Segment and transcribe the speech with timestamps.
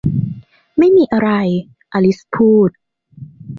[0.77, 1.31] ไม่มีอะไร
[1.93, 2.69] อลิซพูด